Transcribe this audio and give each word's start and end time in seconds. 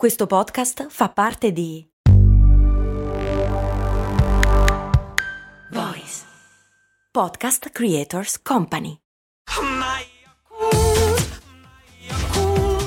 Questo 0.00 0.26
podcast 0.26 0.86
fa 0.88 1.10
parte 1.10 1.52
di 1.52 1.86
Voice 5.72 6.22
Podcast 7.12 7.68
Creators 7.68 8.40
Company. 8.40 8.96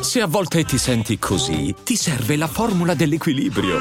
Se 0.02 0.21
a 0.21 0.26
volte 0.26 0.63
ti 0.63 0.79
senti 0.79 1.20
così, 1.20 1.76
ti 1.84 1.96
serve 1.96 2.36
la 2.36 2.47
formula 2.47 2.96
dell'equilibrio. 2.96 3.77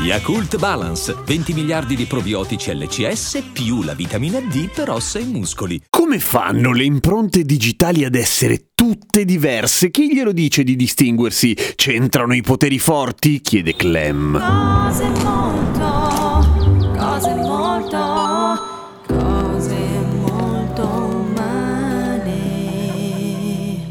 Yakult 0.00 0.56
Balance, 0.56 1.14
20 1.24 1.52
miliardi 1.52 1.94
di 1.94 2.06
probiotici 2.06 2.74
LCS 2.74 3.50
più 3.52 3.82
la 3.82 3.94
vitamina 3.94 4.40
D 4.40 4.70
per 4.72 4.90
ossa 4.90 5.18
e 5.18 5.24
muscoli. 5.24 5.82
Come 5.88 6.18
fanno 6.18 6.72
le 6.72 6.84
impronte 6.84 7.42
digitali 7.42 8.04
ad 8.04 8.14
essere 8.14 8.70
tutte 8.88 9.26
diverse? 9.26 9.90
Chi 9.90 10.14
glielo 10.14 10.32
dice 10.32 10.64
di 10.64 10.74
distinguersi? 10.74 11.54
C'entrano 11.74 12.34
i 12.34 12.40
poteri 12.40 12.78
forti? 12.78 13.42
chiede 13.42 13.76
Clem. 13.76 14.32
Cose 14.32 15.08
molto, 15.22 16.96
cose 16.96 17.34
molto, 17.34 18.27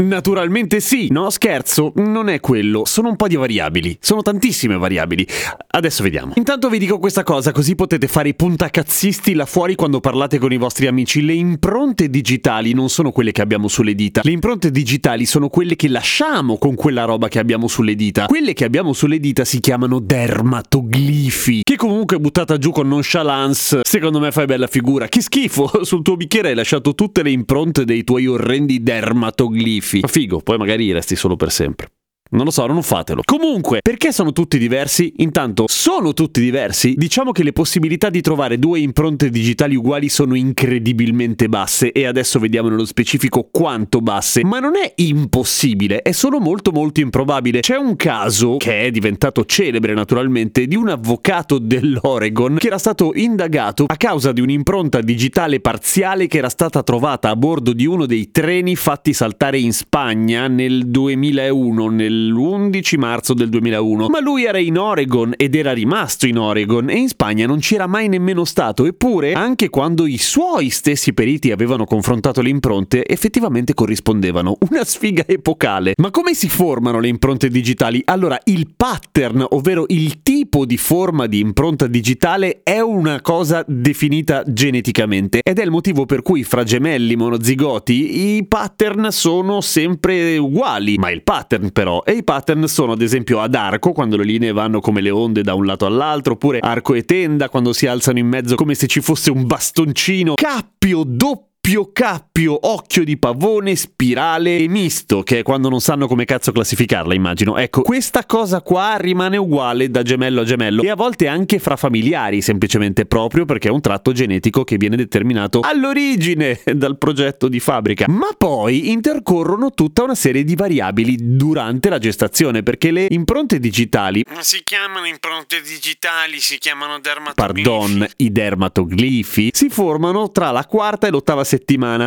Naturalmente 0.07 0.79
sì, 0.79 1.09
no 1.11 1.29
scherzo, 1.29 1.91
non 1.95 2.29
è 2.29 2.39
quello, 2.39 2.85
sono 2.85 3.09
un 3.09 3.17
po' 3.17 3.27
di 3.27 3.35
variabili, 3.35 3.97
sono 3.99 4.21
tantissime 4.21 4.77
variabili. 4.77 5.27
Adesso 5.67 6.01
vediamo. 6.01 6.31
Intanto 6.35 6.69
vi 6.69 6.79
dico 6.79 6.97
questa 6.97 7.23
cosa 7.23 7.51
così 7.51 7.75
potete 7.75 8.07
fare 8.07 8.29
i 8.29 8.33
puntacazzisti 8.33 9.33
là 9.33 9.45
fuori 9.45 9.75
quando 9.75 9.99
parlate 9.99 10.37
con 10.37 10.53
i 10.53 10.57
vostri 10.57 10.87
amici. 10.87 11.25
Le 11.25 11.33
impronte 11.33 12.09
digitali 12.09 12.73
non 12.73 12.87
sono 12.87 13.11
quelle 13.11 13.33
che 13.33 13.41
abbiamo 13.41 13.67
sulle 13.67 13.95
dita, 13.95 14.21
le 14.23 14.31
impronte 14.31 14.71
digitali 14.71 15.25
sono 15.25 15.49
quelle 15.49 15.75
che 15.75 15.89
lasciamo 15.89 16.57
con 16.57 16.75
quella 16.75 17.03
roba 17.03 17.27
che 17.27 17.39
abbiamo 17.39 17.67
sulle 17.67 17.93
dita. 17.93 18.27
Quelle 18.27 18.53
che 18.53 18.63
abbiamo 18.63 18.93
sulle 18.93 19.19
dita 19.19 19.43
si 19.43 19.59
chiamano 19.59 19.99
dermatoglifi, 19.99 21.63
che 21.63 21.75
comunque 21.75 22.17
buttata 22.17 22.57
giù 22.57 22.71
con 22.71 22.87
nonchalance, 22.87 23.81
secondo 23.83 24.19
me 24.19 24.31
fai 24.31 24.45
bella 24.45 24.67
figura. 24.67 25.09
Che 25.09 25.21
schifo, 25.21 25.83
sul 25.83 26.01
tuo 26.01 26.15
bicchiere 26.15 26.49
hai 26.49 26.55
lasciato 26.55 26.95
tutte 26.95 27.23
le 27.23 27.31
impronte 27.31 27.83
dei 27.83 28.05
tuoi 28.05 28.25
orrendi 28.25 28.81
dermatoglifi. 28.81 29.95
Figo, 30.05 30.41
poi 30.41 30.57
magari 30.57 30.91
resti 30.91 31.15
solo 31.15 31.35
per 31.35 31.51
sempre. 31.51 31.89
Non 32.29 32.43
lo 32.43 32.51
so, 32.51 32.65
non 32.65 32.83
fatelo. 32.83 33.21
Comunque, 33.23 33.79
perché 33.81 34.11
sono 34.11 34.33
tutti 34.33 34.57
diversi? 34.57 35.13
Intanto, 35.17 35.65
sono 35.67 36.13
tutti 36.13 36.41
diversi? 36.41 36.93
Diciamo 36.97 37.31
che 37.31 37.43
le 37.43 37.53
possibilità 37.53 38.09
di 38.09 38.21
trovare 38.21 38.59
due 38.59 38.79
impronte 38.79 39.29
digitali 39.29 39.75
uguali 39.75 40.09
sono 40.09 40.35
incredibilmente 40.35 41.47
basse 41.47 41.91
e 41.91 42.05
adesso 42.05 42.39
vediamo 42.39 42.67
nello 42.67 42.85
specifico 42.85 43.47
quanto 43.49 44.01
basse. 44.01 44.43
Ma 44.43 44.59
non 44.59 44.75
è 44.75 44.91
impossibile, 44.95 46.01
è 46.01 46.11
solo 46.11 46.39
molto 46.39 46.71
molto 46.71 46.99
improbabile. 46.99 47.61
C'è 47.61 47.77
un 47.77 47.95
caso, 47.95 48.57
che 48.57 48.81
è 48.81 48.91
diventato 48.91 49.45
celebre 49.45 49.93
naturalmente, 49.93 50.67
di 50.67 50.75
un 50.75 50.89
avvocato 50.89 51.59
dell'Oregon 51.59 52.57
che 52.57 52.67
era 52.67 52.77
stato 52.77 53.11
indagato 53.15 53.85
a 53.87 53.95
causa 53.95 54.33
di 54.33 54.41
un'impronta 54.41 54.99
digitale 55.01 55.61
parziale 55.61 56.27
che 56.27 56.39
era 56.39 56.49
stata 56.49 56.83
trovata 56.83 57.29
a 57.29 57.35
bordo 57.35 57.71
di 57.71 57.85
uno 57.85 58.05
dei 58.05 58.31
treni 58.31 58.75
fatti 58.75 59.13
saltare 59.13 59.59
in 59.59 59.71
Spagna 59.71 60.47
nel 60.47 60.87
2001, 60.87 61.89
nel 61.89 62.16
l'11 62.25 62.97
marzo 62.97 63.33
del 63.33 63.49
2001, 63.49 64.07
ma 64.07 64.19
lui 64.19 64.45
era 64.45 64.57
in 64.57 64.77
Oregon 64.77 65.33
ed 65.35 65.55
era 65.55 65.73
rimasto 65.73 66.25
in 66.25 66.37
Oregon 66.37 66.89
e 66.89 66.97
in 66.97 67.07
Spagna 67.07 67.45
non 67.45 67.59
c'era 67.59 67.87
mai 67.87 68.07
nemmeno 68.07 68.45
stato, 68.45 68.85
eppure 68.85 69.33
anche 69.33 69.69
quando 69.69 70.05
i 70.05 70.17
suoi 70.17 70.69
stessi 70.69 71.13
periti 71.13 71.51
avevano 71.51 71.85
confrontato 71.85 72.41
le 72.41 72.49
impronte 72.49 73.05
effettivamente 73.05 73.73
corrispondevano. 73.73 74.57
Una 74.69 74.83
sfiga 74.83 75.23
epocale. 75.27 75.93
Ma 75.97 76.11
come 76.11 76.33
si 76.33 76.49
formano 76.49 76.99
le 76.99 77.07
impronte 77.07 77.49
digitali? 77.49 78.01
Allora, 78.05 78.39
il 78.45 78.67
pattern, 78.75 79.45
ovvero 79.49 79.85
il 79.87 80.21
tipo 80.23 80.65
di 80.65 80.77
forma 80.77 81.27
di 81.27 81.39
impronta 81.39 81.87
digitale 81.87 82.61
è 82.63 82.79
una 82.79 83.21
cosa 83.21 83.63
definita 83.67 84.43
geneticamente 84.45 85.41
ed 85.43 85.59
è 85.59 85.63
il 85.63 85.71
motivo 85.71 86.05
per 86.05 86.21
cui 86.21 86.43
fra 86.43 86.63
gemelli 86.63 87.15
monozigoti 87.15 88.35
i 88.37 88.45
pattern 88.47 89.11
sono 89.11 89.61
sempre 89.61 90.37
uguali, 90.37 90.97
ma 90.97 91.09
il 91.09 91.23
pattern 91.23 91.71
però 91.71 92.03
e 92.09 92.13
i 92.13 92.23
pattern 92.23 92.69
sono 92.69 92.93
ad 92.93 93.01
esempio 93.01 93.41
ad 93.41 93.53
arco, 93.53 93.91
quando 93.91 94.15
le 94.15 94.23
linee 94.23 94.53
vanno 94.53 94.79
come 94.79 95.01
le 95.01 95.09
onde 95.09 95.41
da 95.41 95.55
un 95.55 95.65
lato 95.65 95.85
all'altro, 95.85 96.35
oppure 96.35 96.59
arco 96.59 96.93
e 96.93 97.03
tenda, 97.03 97.49
quando 97.49 97.73
si 97.73 97.85
alzano 97.85 98.17
in 98.17 98.27
mezzo 98.27 98.55
come 98.55 98.75
se 98.75 98.87
ci 98.87 99.01
fosse 99.01 99.29
un 99.29 99.45
bastoncino, 99.45 100.35
cappio, 100.35 101.03
doppio 101.05 101.56
doppio 101.67 101.91
cappio, 101.91 102.57
occhio 102.61 103.03
di 103.03 103.17
pavone, 103.17 103.75
spirale 103.75 104.55
e 104.55 104.69
misto, 104.69 105.21
che 105.21 105.39
è 105.39 105.43
quando 105.43 105.67
non 105.67 105.81
sanno 105.81 106.07
come 106.07 106.23
cazzo 106.23 106.53
classificarla, 106.53 107.13
immagino. 107.13 107.57
Ecco, 107.57 107.81
questa 107.81 108.25
cosa 108.25 108.61
qua 108.61 108.95
rimane 108.95 109.35
uguale 109.35 109.89
da 109.89 110.01
gemello 110.01 110.41
a 110.41 110.43
gemello 110.45 110.81
e 110.81 110.89
a 110.89 110.95
volte 110.95 111.27
anche 111.27 111.59
fra 111.59 111.75
familiari, 111.75 112.41
semplicemente 112.41 113.05
proprio 113.05 113.43
perché 113.43 113.67
è 113.67 113.71
un 113.71 113.81
tratto 113.81 114.13
genetico 114.13 114.63
che 114.63 114.77
viene 114.77 114.95
determinato 114.95 115.59
all'origine 115.59 116.61
dal 116.73 116.97
progetto 116.97 117.49
di 117.49 117.59
fabbrica. 117.59 118.05
Ma 118.07 118.29
poi 118.37 118.91
intercorrono 118.91 119.71
tutta 119.71 120.03
una 120.03 120.15
serie 120.15 120.45
di 120.45 120.55
variabili 120.55 121.17
durante 121.19 121.89
la 121.89 121.97
gestazione, 121.97 122.63
perché 122.63 122.91
le 122.91 123.07
impronte 123.09 123.59
digitali 123.59 124.23
Non 124.31 124.43
si 124.43 124.61
chiamano 124.63 125.05
impronte 125.05 125.61
digitali, 125.61 126.39
si 126.39 126.59
chiamano 126.59 126.99
dermatoglifi. 126.99 127.61
pardon, 127.61 128.07
i 128.17 128.31
dermatoglifi, 128.31 129.49
si 129.51 129.67
formano 129.67 130.31
tra 130.31 130.51
la 130.51 130.65
quarta 130.65 131.07
e 131.07 131.09
l'ottava 131.09 131.43
settimana 131.43 131.55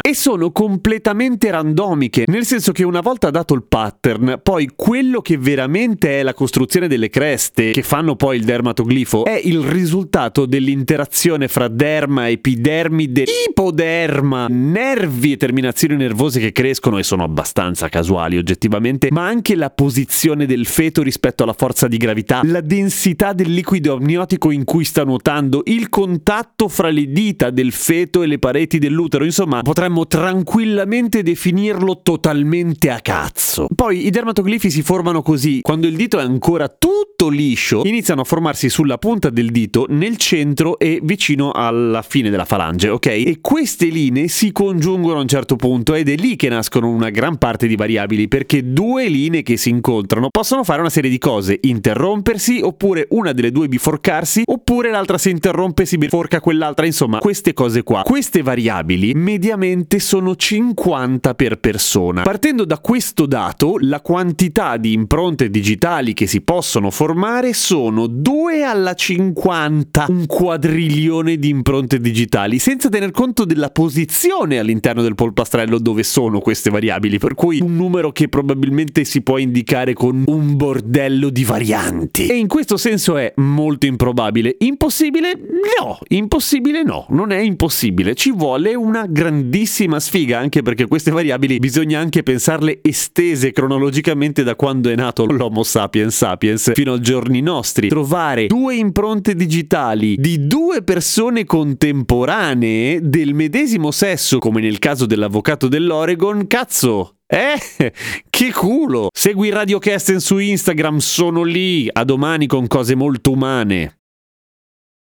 e 0.00 0.14
sono 0.14 0.50
completamente 0.52 1.50
randomiche, 1.50 2.24
nel 2.26 2.44
senso 2.44 2.72
che 2.72 2.84
una 2.84 3.00
volta 3.00 3.30
dato 3.30 3.54
il 3.54 3.64
pattern, 3.64 4.40
poi 4.42 4.70
quello 4.74 5.20
che 5.20 5.36
veramente 5.36 6.20
è 6.20 6.22
la 6.22 6.34
costruzione 6.34 6.88
delle 6.88 7.08
creste 7.08 7.70
che 7.70 7.82
fanno 7.82 8.16
poi 8.16 8.36
il 8.36 8.44
dermatoglifo 8.44 9.24
è 9.24 9.40
il 9.42 9.60
risultato 9.60 10.46
dell'interazione 10.46 11.48
fra 11.48 11.68
derma, 11.68 12.28
epidermide, 12.28 13.24
ipoderma, 13.48 14.46
nervi 14.48 15.32
e 15.32 15.36
terminazioni 15.36 15.96
nervose 15.96 16.40
che 16.40 16.52
crescono 16.52 16.98
e 16.98 17.02
sono 17.02 17.24
abbastanza 17.24 17.88
casuali 17.88 18.36
oggettivamente, 18.36 19.08
ma 19.10 19.26
anche 19.26 19.54
la 19.56 19.70
posizione 19.70 20.46
del 20.46 20.66
feto 20.66 21.02
rispetto 21.02 21.42
alla 21.42 21.52
forza 21.52 21.88
di 21.88 21.96
gravità, 21.96 22.40
la 22.44 22.60
densità 22.60 23.32
del 23.32 23.52
liquido 23.52 23.94
amniotico 23.94 24.50
in 24.50 24.64
cui 24.64 24.84
sta 24.84 25.04
nuotando, 25.04 25.62
il 25.66 25.88
contatto 25.88 26.68
fra 26.68 26.90
le 26.90 27.06
dita 27.06 27.50
del 27.50 27.72
feto 27.72 28.22
e 28.22 28.26
le 28.26 28.38
pareti 28.38 28.78
dell'utero, 28.78 29.24
insomma, 29.24 29.39
potremmo 29.62 30.06
tranquillamente 30.06 31.22
definirlo 31.22 32.00
totalmente 32.02 32.90
a 32.90 33.00
cazzo. 33.00 33.66
Poi 33.74 34.06
i 34.06 34.10
dermatoglifi 34.10 34.70
si 34.70 34.82
formano 34.82 35.22
così, 35.22 35.60
quando 35.60 35.86
il 35.86 35.96
dito 35.96 36.18
è 36.18 36.22
ancora 36.22 36.68
tutto 36.68 37.09
liscio, 37.28 37.82
iniziano 37.84 38.22
a 38.22 38.24
formarsi 38.24 38.68
sulla 38.70 38.96
punta 38.96 39.28
del 39.28 39.50
dito, 39.50 39.84
nel 39.90 40.16
centro 40.16 40.78
e 40.78 41.00
vicino 41.02 41.50
alla 41.52 42.00
fine 42.02 42.30
della 42.30 42.46
falange, 42.46 42.88
ok? 42.88 43.06
E 43.06 43.38
queste 43.42 43.86
linee 43.86 44.28
si 44.28 44.50
congiungono 44.52 45.18
a 45.18 45.20
un 45.20 45.28
certo 45.28 45.56
punto 45.56 45.94
ed 45.94 46.08
è 46.08 46.14
lì 46.14 46.36
che 46.36 46.48
nascono 46.48 46.88
una 46.88 47.10
gran 47.10 47.36
parte 47.36 47.66
di 47.66 47.76
variabili, 47.76 48.28
perché 48.28 48.72
due 48.72 49.08
linee 49.08 49.42
che 49.42 49.56
si 49.58 49.68
incontrano 49.68 50.28
possono 50.30 50.64
fare 50.64 50.80
una 50.80 50.88
serie 50.88 51.10
di 51.10 51.18
cose, 51.18 51.58
interrompersi, 51.60 52.60
oppure 52.62 53.06
una 53.10 53.32
delle 53.32 53.52
due 53.52 53.68
biforcarsi, 53.68 54.42
oppure 54.46 54.90
l'altra 54.90 55.18
si 55.18 55.28
interrompe 55.28 55.82
e 55.82 55.86
si 55.86 55.98
biforca 55.98 56.40
quell'altra, 56.40 56.86
insomma, 56.86 57.18
queste 57.18 57.52
cose 57.52 57.82
qua. 57.82 58.02
Queste 58.02 58.40
variabili 58.40 59.12
mediamente 59.14 59.98
sono 59.98 60.34
50 60.34 61.34
per 61.34 61.58
persona. 61.58 62.22
Partendo 62.22 62.64
da 62.64 62.78
questo 62.78 63.26
dato, 63.26 63.76
la 63.78 64.00
quantità 64.00 64.78
di 64.78 64.92
impronte 64.94 65.50
digitali 65.50 66.14
che 66.14 66.26
si 66.26 66.40
possono 66.40 66.90
formare 66.90 67.08
sono 67.52 68.06
2 68.06 68.62
alla 68.62 68.94
50, 68.94 70.06
un 70.08 70.26
quadrilione 70.26 71.36
di 71.36 71.48
impronte 71.48 71.98
digitali, 71.98 72.58
senza 72.58 72.88
tener 72.88 73.10
conto 73.10 73.44
della 73.44 73.70
posizione 73.70 74.58
all'interno 74.58 75.02
del 75.02 75.14
polpastrello 75.14 75.78
dove 75.78 76.02
sono 76.02 76.40
queste 76.40 76.70
variabili, 76.70 77.18
per 77.18 77.34
cui 77.34 77.60
un 77.60 77.74
numero 77.74 78.12
che 78.12 78.28
probabilmente 78.28 79.04
si 79.04 79.22
può 79.22 79.38
indicare 79.38 79.92
con 79.92 80.24
un 80.26 80.56
bordello 80.56 81.30
di 81.30 81.44
varianti. 81.44 82.26
E 82.26 82.36
in 82.36 82.48
questo 82.48 82.76
senso 82.76 83.16
è 83.16 83.32
molto 83.36 83.86
improbabile. 83.86 84.56
Impossibile? 84.58 85.32
No, 85.34 85.98
impossibile 86.08 86.82
no, 86.82 87.06
non 87.10 87.32
è 87.32 87.38
impossibile, 87.38 88.14
ci 88.14 88.32
vuole 88.32 88.74
una 88.74 89.06
grandissima 89.06 89.98
sfiga, 90.00 90.38
anche 90.38 90.62
perché 90.62 90.86
queste 90.86 91.10
variabili 91.10 91.58
bisogna 91.58 91.98
anche 91.98 92.22
pensarle 92.22 92.80
estese 92.82 93.52
cronologicamente 93.52 94.42
da 94.42 94.54
quando 94.54 94.90
è 94.90 94.94
nato 94.94 95.24
l'Homo 95.24 95.62
sapiens 95.62 96.16
sapiens 96.20 96.72
fino 96.74 96.92
ai 96.92 96.99
giorni 97.00 97.40
nostri. 97.40 97.88
Trovare 97.88 98.46
due 98.46 98.76
impronte 98.76 99.34
digitali 99.34 100.16
di 100.16 100.46
due 100.46 100.82
persone 100.82 101.44
contemporanee 101.44 103.00
del 103.02 103.34
medesimo 103.34 103.90
sesso, 103.90 104.38
come 104.38 104.60
nel 104.60 104.78
caso 104.78 105.06
dell'avvocato 105.06 105.68
dell'Oregon, 105.68 106.46
cazzo, 106.46 107.16
eh, 107.26 107.92
che 108.28 108.52
culo! 108.52 109.08
Segui 109.12 109.50
Radio 109.50 109.78
Kesten 109.78 110.20
su 110.20 110.38
Instagram, 110.38 110.98
sono 110.98 111.42
lì. 111.42 111.88
A 111.90 112.04
domani 112.04 112.46
con 112.46 112.66
cose 112.66 112.94
molto 112.94 113.32
umane. 113.32 113.99